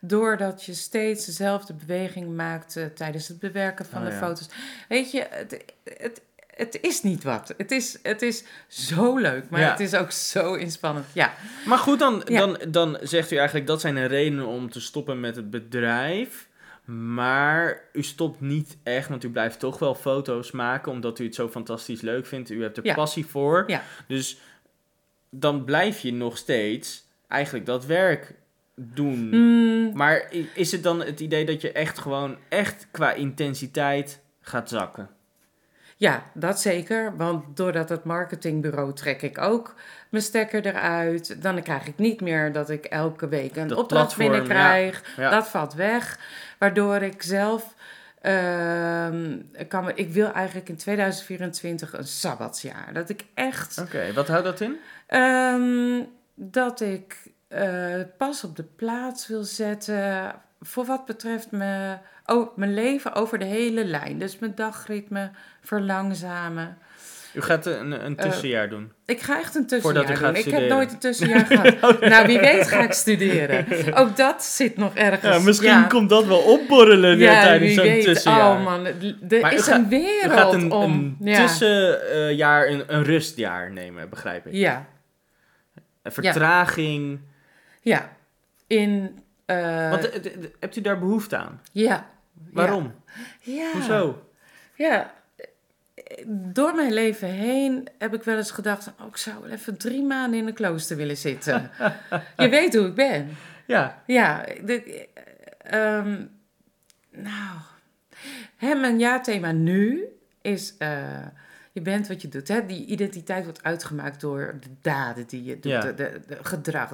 [0.00, 4.18] Doordat je steeds dezelfde beweging maakt eh, tijdens het bewerken van Oh, de ja.
[4.18, 4.48] foto's.
[4.88, 6.20] Weet je, het, het,
[6.56, 7.54] het is niet wat.
[7.56, 9.70] Het is, het is zo leuk, maar Ja.
[9.70, 11.06] het is ook zo inspannend.
[11.12, 11.32] Ja,
[11.66, 12.38] Maar goed, dan, Ja.
[12.38, 16.48] dan, dan zegt u eigenlijk dat zijn de redenen om te stoppen met het bedrijf.
[16.84, 21.34] Maar u stopt niet echt, want u blijft toch wel foto's maken omdat u het
[21.34, 22.50] zo fantastisch leuk vindt.
[22.50, 22.94] U hebt er Ja.
[22.94, 23.64] passie voor.
[23.66, 23.82] Ja.
[24.06, 24.38] Dus
[25.30, 28.34] dan blijf je nog steeds eigenlijk dat werk
[28.82, 29.28] doen.
[29.30, 34.68] Mm, Maar is het dan het idee dat je echt gewoon echt qua intensiteit gaat
[34.68, 35.08] zakken?
[35.96, 37.16] Ja, dat zeker.
[37.16, 39.74] Want doordat het marketingbureau trek ik ook
[40.10, 41.42] mijn stekker eruit.
[41.42, 45.02] Dan krijg ik niet meer dat ik elke week een Dat opdracht binnenkrijg.
[45.16, 45.30] ja.
[45.30, 46.18] Dat valt weg.
[46.58, 47.74] Waardoor ik zelf
[48.20, 49.38] ehm,
[49.68, 52.92] kan ik wil eigenlijk in 2024 een sabbatsjaar.
[52.92, 54.76] Dat ik echt, Oké, wat houdt dat in?
[55.06, 56.02] ehm,
[56.34, 57.16] dat ik
[57.50, 63.38] eh, pas op de plaats wil zetten voor wat betreft me, oh, mijn leven over
[63.38, 64.18] de hele lijn.
[64.18, 65.30] Dus mijn dagritme
[65.62, 66.78] verlangzamen.
[67.34, 68.92] U gaat een, een Eh, tussenjaar doen.
[69.06, 70.52] Ik ga echt een Voordat tussenjaar u gaat doen.
[70.54, 72.00] Ik heb nooit een tussenjaar gehad.
[72.00, 73.66] Nou, wie weet ga ik studeren.
[73.94, 75.34] Ook dat zit nog ergens.
[75.36, 75.82] Ja, misschien Ja.
[75.82, 78.56] komt dat wel opborrelen Ja, tijdens zo'n tussenjaar.
[78.58, 80.92] Oh man, er Maar is een wereld gaat een, om...
[80.92, 81.46] een ja.
[81.46, 84.52] tussenjaar, een, een rustjaar nemen, begrijp ik.
[84.52, 84.86] ja,
[86.02, 87.20] vertraging.
[87.80, 88.16] Ja.
[88.66, 89.18] In...
[89.44, 91.60] eh, Want, eh, hebt u daar behoefte aan?
[91.72, 92.10] ja.
[92.52, 92.94] Waarom?
[93.40, 93.72] Ja.
[93.72, 94.28] Hoezo?
[94.74, 95.14] Ja.
[96.26, 98.92] Door mijn leven heen heb ik wel eens gedacht...
[99.00, 101.70] Oh, ik zou wel even drie maanden in een klooster willen zitten.
[102.36, 103.36] Je weet hoe ik ben.
[103.66, 105.08] Ja, Ja, de,
[105.58, 106.24] ehm,
[107.10, 107.56] nou,
[108.56, 110.04] hè, mijn jaarthema nu
[110.42, 111.26] is, eh,
[111.72, 112.48] je bent wat je doet.
[112.48, 112.66] Hè?
[112.66, 115.80] Die identiteit wordt uitgemaakt door de daden die je doet, Ja.
[115.80, 116.90] de, de, de gedrag.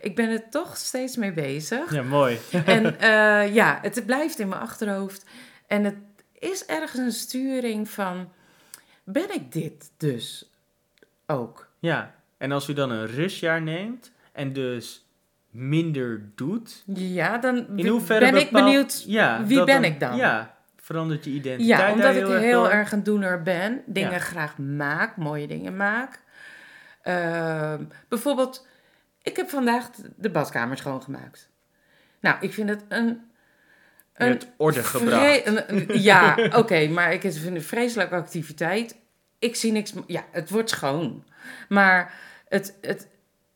[0.00, 1.92] Ik ben er toch steeds mee bezig.
[1.94, 2.38] ja mooi.
[2.64, 5.24] En eh, ja, het blijft in mijn achterhoofd.
[5.66, 5.96] En het
[6.38, 8.32] is ergens een sturing van,
[9.04, 10.50] ben ik dit dus
[11.26, 11.68] ook?
[11.78, 15.04] Ja, en als u dan een rustjaar neemt en dus
[15.50, 20.16] minder doet, Ja, dan in hoeverre ben ik benieuwd ja, wie ben ik dan?
[20.16, 20.58] Ja,
[20.90, 22.70] verandert je identiteit Ja, omdat ik heel erg heel door?
[22.70, 24.18] erg een doener ben, dingen Ja.
[24.18, 26.20] graag maak, mooie dingen maak.
[27.02, 28.66] Ehm, bijvoorbeeld,
[29.22, 31.48] ik heb vandaag de- badkamer schoongemaakt.
[32.20, 33.20] Nou, ik vind het een...
[34.16, 35.46] Je hebt orde gebracht.
[35.46, 38.96] een- een- ja, oké, maar ik vind het een vreselijke activiteit.
[39.38, 39.92] Ik zie niks...
[40.06, 41.24] Ja, het wordt schoon.
[41.68, 42.12] Maar
[42.48, 42.78] het...
[42.80, 43.08] het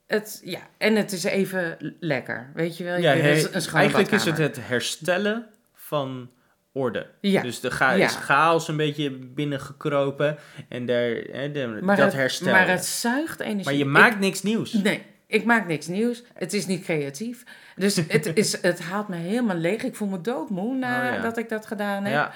[0.07, 2.97] het, ja, en het is even lekker, weet je wel?
[2.99, 4.57] Ja, Je he- hebt een schone eigenlijk is het badkamer.
[4.57, 6.31] het herstellen van
[6.77, 7.07] orde.
[7.21, 8.05] Ja, Dus de ga Ja.
[8.05, 12.53] is chaos een beetje binnengekropen en daar, hè, de, maar, dat het, herstellen.
[12.53, 13.65] maar het zuigt energie.
[13.65, 14.73] Maar je Ik- maakt niks nieuws.
[14.73, 16.23] Nee, ik maak niks nieuws.
[16.35, 17.43] Het is niet creatief.
[17.77, 19.83] Dus het, is, het haalt me helemaal leeg.
[19.83, 21.37] Ik voel me doodmoe nadat Oh, ja.
[21.43, 22.33] ik dat gedaan heb.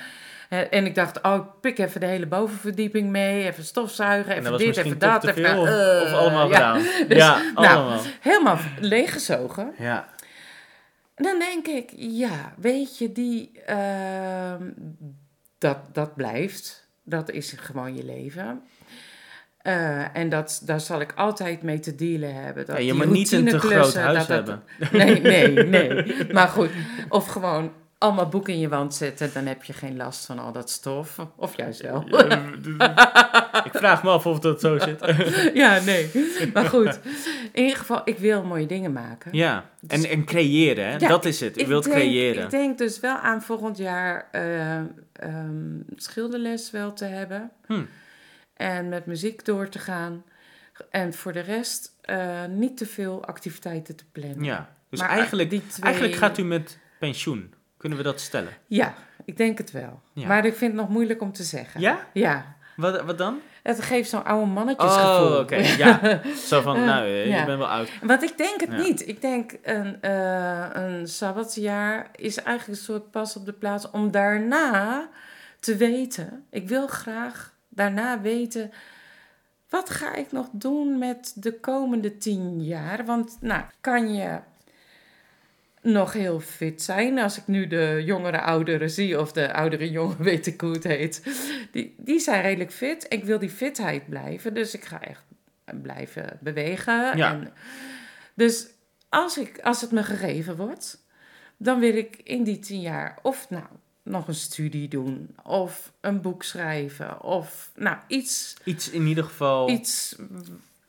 [0.70, 3.46] En ik dacht, oh, ik pik even de hele bovenverdieping mee.
[3.46, 5.20] Even stofzuigen, en even dit, even dat.
[5.20, 6.54] te even, of, allemaal ja.
[6.54, 6.82] gedaan.
[7.08, 8.00] Dus, ja, nou, allemaal.
[8.20, 9.72] Helemaal leeggezogen.
[9.78, 10.08] Ja,
[11.18, 14.62] dan denk ik, ja, weet je, die, ehm,
[15.58, 16.88] dat, dat blijft.
[17.02, 18.62] Dat is gewoon je leven.
[19.58, 22.66] Eh, en dat, daar zal ik altijd mee te dealen hebben.
[22.66, 24.62] Dat Ja, je moet niet een te groot huis dat dat- hebben.
[24.92, 26.32] Nee, nee, nee.
[26.32, 26.70] Maar goed,
[27.08, 30.52] of gewoon allemaal boeken in je wand zetten, dan heb je geen last van al
[30.52, 31.18] dat stof.
[31.36, 32.04] Of juist wel.
[33.68, 35.00] ik vraag me af of dat zo zit.
[35.54, 36.10] Ja, nee.
[36.54, 37.00] Maar goed,
[37.52, 39.32] in ieder geval, ik wil mooie dingen maken.
[39.34, 40.96] Ja, en, en creëren, hè?
[40.96, 41.54] Ja, dat is het.
[41.54, 42.44] Je Ik wilt creëren.
[42.44, 44.76] Ik denk dus wel aan volgend jaar eh,
[45.12, 47.50] ehm, schilderles wel te hebben.
[47.66, 47.82] Hm.
[48.54, 50.24] En met muziek door te gaan.
[50.90, 54.44] En voor de rest eh, niet te veel activiteiten te plannen.
[54.44, 57.52] Ja, dus Maar eigenlijk, twee- eigenlijk gaat u met pensioen.
[57.78, 58.52] Kunnen we dat stellen?
[58.66, 60.00] Ja, ik denk het wel.
[60.12, 60.26] Ja.
[60.26, 61.80] Maar ik vind het nog moeilijk om te zeggen.
[61.80, 62.06] Ja?
[62.12, 62.56] Ja.
[62.76, 63.40] Wat, wat dan?
[63.62, 65.32] Het geeft zo'n oude mannetjesgevoel.
[65.32, 65.56] Oh, oké.
[65.56, 66.20] Ja.
[66.48, 67.38] Zo van, nou, eh, ja.
[67.38, 67.90] je bent wel oud.
[68.02, 68.76] Want ik denk het Ja.
[68.76, 69.08] niet.
[69.08, 74.10] Ik denk een, eh een sabbatsjaar is eigenlijk een soort pas op de plaats om
[74.10, 75.08] daarna
[75.60, 76.46] te weten.
[76.50, 78.70] Ik wil graag daarna weten.
[79.68, 83.04] Wat ga ik nog doen met de komende tien jaar?
[83.04, 84.38] Want nou, kan je
[85.92, 87.18] nog heel fit zijn.
[87.18, 90.84] Als ik nu de jongere ouderen zie, of de oudere jongeren, weet ik hoe het
[90.84, 91.22] heet.
[91.72, 93.06] Die, die zijn redelijk fit.
[93.08, 95.22] Ik wil die fitheid blijven, dus ik ga echt
[95.82, 97.16] blijven bewegen.
[97.16, 97.32] Ja.
[97.32, 97.52] En,
[98.34, 98.66] dus
[99.08, 101.06] als, ik, als het me gegeven wordt,
[101.56, 103.64] dan wil ik in die tien jaar of nou
[104.02, 109.70] nog een studie doen, of een boek schrijven, of nou iets, Iets in ieder geval.
[109.70, 110.16] iets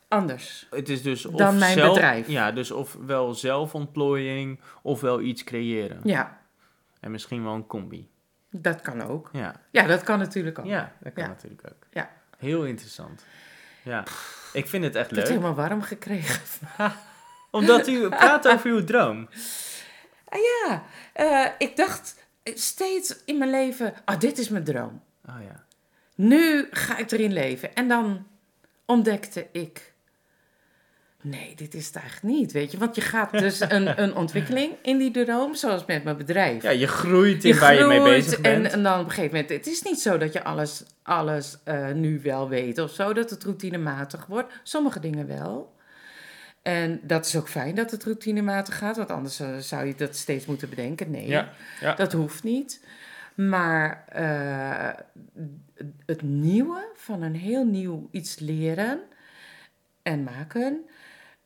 [0.10, 0.68] anders.
[0.70, 2.28] Het is dus of Dan mijn zelf, bedrijf.
[2.28, 6.00] Ja, dus ofwel zelfontplooiing ofwel iets creëren.
[6.04, 6.40] Ja,
[7.00, 8.10] En misschien wel een combi.
[8.52, 9.30] dat kan ook.
[9.34, 10.66] Ja, Ja, dat kan natuurlijk ook.
[10.66, 11.30] ja dat kan Ja.
[11.30, 11.88] natuurlijk ook.
[11.92, 12.10] Ja.
[12.38, 13.24] Heel interessant.
[13.84, 14.04] Ja,
[14.54, 15.42] ik vind het echt Ik heb het leuk.
[15.44, 16.42] helemaal warm gekregen.
[17.52, 19.28] Omdat u praat over uw droom.
[20.32, 25.02] Ah ja, eh, ik dacht steeds in mijn leven, ah, dit is mijn droom.
[25.26, 25.64] Oh ja.
[26.16, 27.76] Nu ga ik erin leven.
[27.76, 28.28] En dan
[28.86, 29.89] ontdekte ik,
[31.22, 32.78] nee, dit is het eigenlijk niet, weet je.
[32.78, 36.64] Want je gaat dus een, een ontwikkeling in die droom, zoals met mijn bedrijf.
[36.64, 38.66] Ja, je groeit in waar je mee bezig bent.
[38.66, 41.58] En, en dan op een gegeven moment, het is niet zo dat je alles, alles
[41.64, 44.54] eh, nu wel weet of zo, dat het routinematig wordt.
[44.64, 45.78] Sommige dingen wel.
[46.62, 50.16] En dat is ook fijn dat het routinematig gaat, want anders eh, zou je dat
[50.16, 51.12] steeds moeten bedenken.
[51.12, 51.50] Nee, Ja,
[51.82, 51.96] ja.
[51.96, 52.86] dat hoeft niet.
[53.36, 55.04] Maar eh,
[56.06, 59.00] het nieuwe van een heel nieuw iets leren
[60.02, 60.90] en maken,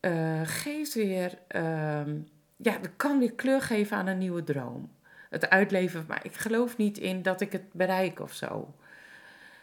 [0.04, 2.18] eh, geeft weer, ehm,
[2.56, 4.92] ja, kan weer kleur geven aan een nieuwe droom.
[5.30, 8.74] Het uitleven, maar ik geloof niet in dat ik het bereik of zo.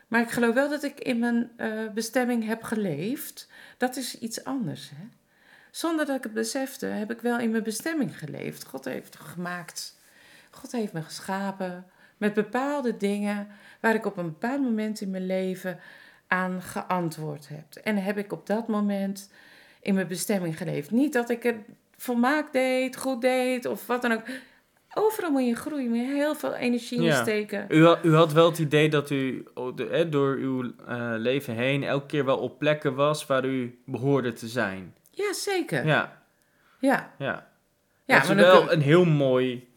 [0.08, 3.50] Maar ik geloof wel dat ik in mijn eh, bestemming heb geleefd.
[3.78, 4.90] Dat is iets anders.
[4.90, 5.08] Hè?
[5.72, 8.66] Zonder dat ik het besefte, heb ik wel in mijn bestemming geleefd.
[8.66, 9.98] God heeft gemaakt.
[10.50, 11.86] God heeft me geschapen
[12.18, 13.48] met bepaalde dingen
[13.80, 15.80] waar ik op een bepaald moment in mijn leven
[16.28, 17.76] aan geantwoord heb.
[17.84, 19.30] En heb ik op dat moment
[19.82, 20.92] in mijn bestemming geleefd.
[20.92, 21.56] Niet dat ik het
[21.98, 24.22] volmaakt deed, goed deed of wat dan ook.
[24.94, 27.22] Overal moet je groeien, moet je heel veel energie in Ja.
[27.22, 27.66] steken.
[27.70, 29.44] U, had- u had wel het idee dat u
[30.10, 34.48] door uw eh, leven heen elke keer wel op plekken was waar u behoorde te
[34.48, 34.94] zijn.
[35.12, 35.86] Ja, zeker.
[35.86, 36.24] Ja,
[36.80, 37.48] Ja, ja.
[38.06, 39.70] ja dat is wel een heel mooi...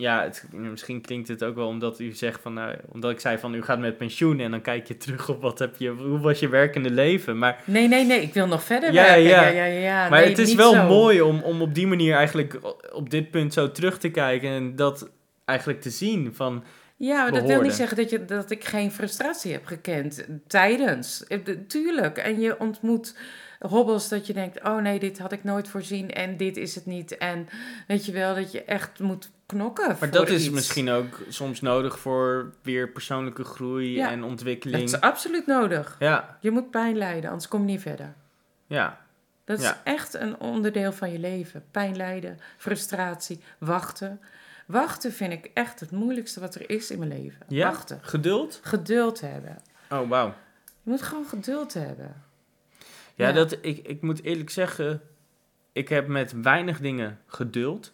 [0.00, 2.52] Ja, het, misschien klinkt het ook wel omdat u zegt van...
[2.52, 5.42] Nou, omdat ik zei van u gaat met pensioen en dan kijk je terug op
[5.42, 5.88] wat heb je...
[5.88, 7.38] Hoe was je werkende leven?
[7.38, 9.22] Maar, Nee, nee, nee, ik wil nog verder Ja, werken.
[9.22, 9.46] ja.
[9.48, 10.86] Ja, ja, maar Nee, het is wel zo.
[10.86, 12.58] mooi om, om op die manier eigenlijk
[12.92, 14.50] op dit punt zo terug te kijken...
[14.50, 15.10] En dat
[15.44, 16.64] eigenlijk te zien van...
[16.96, 21.26] Ja, maar dat wil niet zeggen dat, je, dat ik geen frustratie heb gekend tijdens.
[21.26, 22.18] Eh, Tuurlijk.
[22.18, 23.18] En je ontmoet
[23.58, 26.86] hobbels dat je denkt, oh nee, dit had ik nooit voorzien en dit is het
[26.86, 27.18] niet.
[27.18, 27.48] En
[27.86, 31.98] weet je wel, dat je echt moet knokken Maar dat is misschien ook soms nodig
[31.98, 34.10] voor weer persoonlijke groei Ja.
[34.10, 34.82] en Dat ontwikkeling.
[34.82, 35.96] is absoluut nodig.
[35.98, 38.14] Ja, Je moet pijn lijden, anders kom je niet verder.
[38.66, 39.00] ja,
[39.44, 39.80] Dat is Ja.
[39.84, 41.64] echt een onderdeel van je leven.
[41.70, 44.20] Pijn lijden, frustratie, wachten.
[44.66, 47.40] Wachten vind ik echt het moeilijkste wat er is in mijn leven.
[47.48, 47.68] ja.
[47.70, 47.98] Wachten.
[48.02, 48.60] Geduld?
[48.62, 49.56] Geduld hebben.
[49.90, 50.34] Oh, wauw.
[50.82, 52.22] Je moet gewoon geduld hebben.
[53.14, 53.32] Ja, Ja.
[53.32, 55.00] Dat, ik, ik moet eerlijk zeggen,
[55.72, 57.92] ik heb met weinig dingen geduld.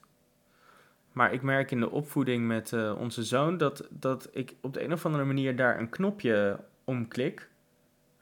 [1.16, 4.85] Maar ik merk in de opvoeding met eh, onze zoon dat, dat ik op de
[4.85, 7.48] een of andere manier daar een knopje om klik.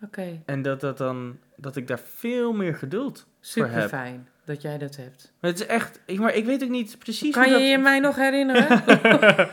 [0.02, 3.88] Oké, En dat, dat, dan, dat ik daar veel meer geduld super heb.
[3.88, 5.32] fijn dat jij dat hebt.
[5.40, 7.68] Maar het is echt, ik, maar ik weet ook niet precies Kan hoe je dat...
[7.68, 8.82] je mij nog herinneren?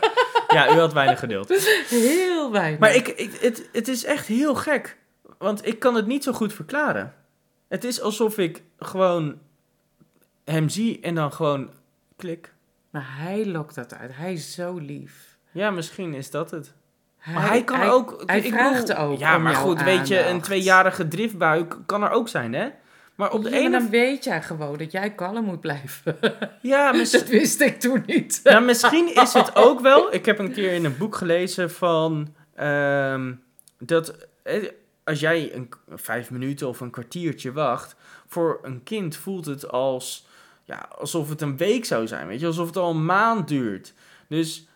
[0.48, 1.48] Ja, u had weinig geduld.
[1.88, 2.80] Heel weinig.
[2.80, 4.98] Maar ik, ik, het, het is echt heel gek.
[5.38, 7.14] Want ik kan het niet zo goed verklaren.
[7.68, 9.38] Het is alsof ik gewoon
[10.44, 11.70] hem zie en dan gewoon
[12.16, 12.52] klik.
[12.92, 14.10] Maar hij lokt dat uit.
[14.16, 15.36] Hij is zo lief.
[15.50, 16.72] Ja, misschien is dat het.
[17.32, 18.22] maar hij kan ook...
[18.26, 22.02] Hij ik vraagt bedoel- ook Ja, maar goed, weet je, een tweejarige driftbui k- kan
[22.02, 22.68] er ook zijn, hè?
[23.14, 23.70] Maar op de Ja, ene...
[23.70, 26.16] dan weet jij gewoon dat jij kalm moet blijven.
[26.62, 28.40] Ja, mis- dat wist ik toen niet.
[28.44, 30.14] nou, misschien is het ook wel...
[30.14, 32.34] Ik heb een keer in een boek gelezen van...
[32.54, 33.32] ehm,
[33.78, 34.68] dat eh,
[35.04, 37.96] als jij een, vijf minuten of een kwartiertje wacht...
[38.26, 40.26] Voor een kind voelt het als...
[40.64, 42.46] Ja, alsof het een week zou zijn, weet je?
[42.46, 43.94] Alsof het al een maand duurt.
[44.28, 44.66] Dus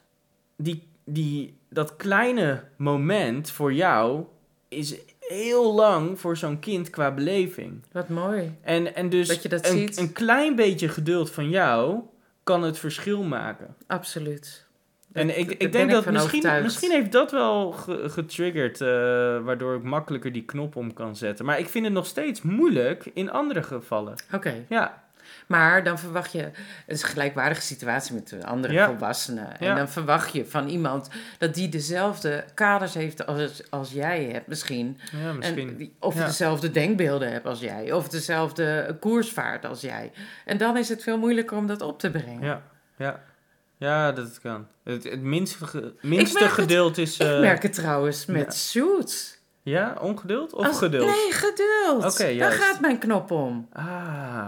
[0.56, 4.24] die, die, dat kleine moment voor jou
[4.68, 7.82] is heel lang voor zo'n kind qua beleving.
[7.92, 8.58] Wat mooi.
[8.60, 9.96] En, en dus Dat je dat een, ziet.
[9.96, 12.00] een klein beetje geduld van jou
[12.42, 13.74] kan het verschil maken.
[13.86, 14.64] Absoluut.
[15.12, 16.62] En Dat- ik, ik denk dat misschien, overtuigd.
[16.64, 18.88] misschien heeft dat wel ge- getriggerd, eh,
[19.44, 21.44] waardoor ik makkelijker die knop om kan zetten.
[21.44, 24.14] Maar ik vind het nog steeds moeilijk in andere gevallen.
[24.32, 25.04] Oké, Ja,
[25.46, 26.52] maar dan verwacht je, het
[26.86, 28.86] is een gelijkwaardige situatie met de andere Ja.
[28.86, 29.58] volwassenen.
[29.60, 29.74] En Ja.
[29.74, 34.98] dan verwacht je van iemand dat die dezelfde kaders heeft als, als jij hebt misschien.
[35.22, 35.68] ja misschien.
[35.68, 37.92] En die- of dezelfde denkbeelden hebt als jij.
[37.92, 40.12] Of dezelfde koersvaart als jij.
[40.44, 42.42] En dan is het veel moeilijker om dat op te brengen.
[42.46, 42.62] Ja,
[42.96, 43.20] ja.
[43.78, 44.66] Ja, dat kan.
[44.84, 46.44] Het, het minste, minste
[46.96, 47.18] is...
[47.18, 49.38] Ik eh, merk het trouwens met shoots.
[49.62, 51.06] Ja, ongeduld of Als- geduld?
[51.06, 52.04] Nee, geduld.
[52.12, 53.68] Oké, Daar gaat mijn knop om.
[53.72, 54.46] Ah,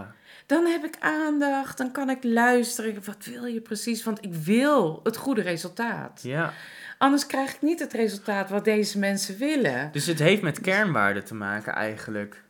[0.49, 3.01] Dan heb ik aandacht, dan kan ik luisteren.
[3.05, 4.03] Wat wil je precies?
[4.03, 6.19] Want ik wil het goede resultaat.
[6.23, 6.53] ja.
[6.97, 9.89] Anders krijg ik niet het resultaat wat deze mensen willen.
[9.91, 12.43] Dus het heeft met kernwaarden te maken eigenlijk.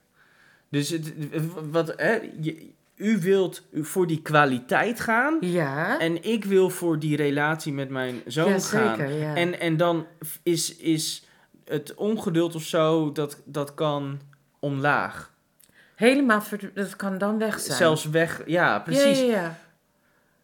[0.70, 1.14] Dus het,
[1.72, 7.16] wat, hè, je, u wilt voor die kwaliteit gaan Ja, en ik wil voor die
[7.16, 8.98] relatie met mijn zoon ja gaan.
[8.98, 9.14] zeker.
[9.14, 9.36] Ja.
[9.36, 10.06] En, en dan
[10.44, 11.28] is, is
[11.66, 14.20] het ongeduld of zo, dat, dat kan
[14.60, 15.32] omlaag.
[16.00, 17.78] Helemaal, dat kan dan weg zijn.
[17.78, 19.20] Zelfs weg, ja precies.
[19.20, 19.58] Ja, ja, ja.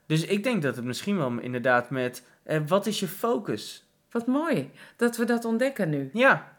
[0.06, 3.86] Dus ik denk dat het misschien wel inderdaad met, eh, wat is je focus?
[4.12, 6.10] Wat mooi dat we dat ontdekken nu.
[6.14, 6.54] Ja,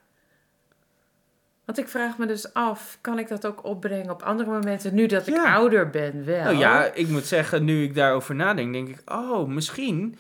[1.65, 5.07] Want ik vraag me dus af, kan ik dat ook opbrengen op andere momenten, nu
[5.07, 6.45] dat ik ouder ben wel?
[6.45, 10.17] Nou ja, ik moet zeggen, nu ik daarover nadenk, denk ik, oh, misschien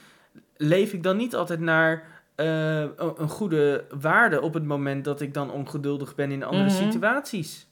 [0.56, 5.20] leef ik dan niet altijd naar eh, een een goede waarde op het moment dat
[5.20, 6.90] ik dan ongeduldig ben in andere Mhm.
[6.90, 7.66] situaties.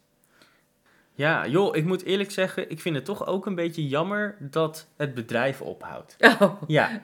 [1.16, 4.87] Ja, joh, ik moet eerlijk zeggen, ik vind het toch ook een beetje jammer dat
[4.96, 6.16] het bedrijf ophoudt.
[6.40, 7.00] Oh, Ja,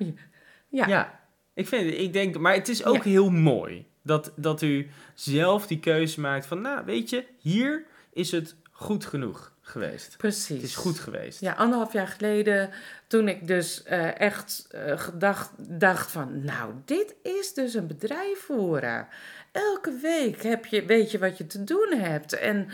[0.68, 0.86] ja.
[0.86, 1.20] ja.
[1.54, 3.02] Ik vind ik denk, maar het is ook Ja.
[3.02, 8.30] heel mooi dat, dat u zelf die keuze maakt van, nou, weet je, hier is
[8.30, 10.16] het goed genoeg geweest.
[10.16, 10.48] Precies.
[10.48, 11.40] Het is goed geweest.
[11.40, 12.70] Ja, anderhalf jaar geleden,
[13.06, 18.38] toen ik dus eh, echt eh, gedacht dacht van, nou, dit is dus een bedrijf
[18.38, 19.08] voeren.
[19.52, 22.32] Elke week heb je, weet je wat je te doen hebt.
[22.32, 22.68] En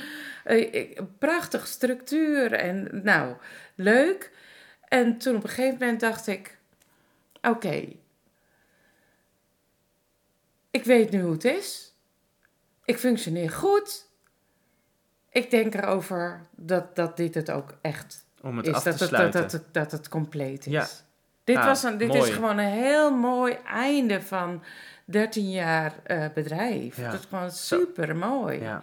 [0.45, 3.35] een prachtige structuur en nou,
[3.75, 4.31] leuk.
[4.89, 6.59] En toen op een gegeven moment dacht ik,
[7.43, 7.85] oké,
[10.71, 11.95] ik weet nu hoe het is.
[12.85, 14.05] Ik functioneer goed.
[15.31, 18.75] Ik denk erover dat, dat dit het ook echt Om het is.
[18.75, 19.41] af Dat te het, dat, sluiten.
[19.43, 20.73] dat, het, dat het compleet is.
[20.73, 20.87] Ja.
[21.45, 22.21] Dit, Ah, was een, dit mooi.
[22.21, 24.63] is gewoon een heel mooi einde van
[25.07, 26.97] 13 jaar eh, bedrijf.
[26.97, 27.11] Ja.
[27.11, 28.61] Dat is gewoon super mooi.
[28.61, 28.83] Ja.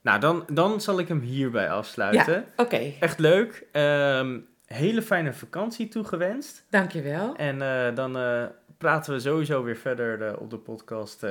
[0.00, 2.44] Nou, dan, dan zal ik hem hierbij afsluiten.
[2.56, 3.66] Oké, Echt leuk.
[3.72, 6.64] Ehm, hele fijne vakantie toegewenst.
[6.70, 7.36] dankjewel.
[7.36, 8.44] En eh, dan eh,
[8.78, 11.22] praten we sowieso weer verder op de podcast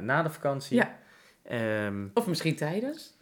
[0.00, 0.76] na de vakantie.
[0.76, 0.96] Ja.
[1.42, 3.16] Ehm, Of misschien tijdens.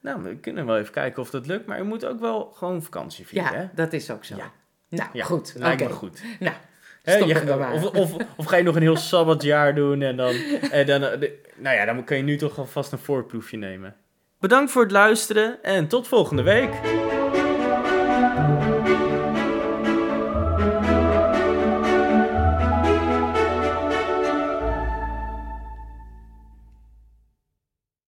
[0.00, 1.66] nou, we kunnen wel even kijken of dat lukt.
[1.66, 3.68] Maar je moet ook wel gewoon vakantie vieren, Ja, hè?
[3.74, 4.36] dat is ook zo.
[4.36, 4.50] Ja.
[4.88, 5.54] Nou, Ja, goed.
[5.56, 5.90] Lijkt Oké.
[5.90, 6.22] me goed.
[6.40, 6.54] Nou,
[7.02, 10.34] Hè, je- of, of, of ga je nog een heel sabbatjaar doen en dan,
[10.70, 13.94] en dan, eh, nou ja, dan kun je nu toch alvast een voorproefje nemen.
[14.40, 16.70] Bedankt voor het luisteren en tot volgende week.